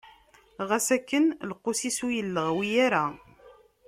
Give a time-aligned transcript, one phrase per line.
[0.69, 3.05] Ɣas akken, lqus-is ur illeɣwi ara.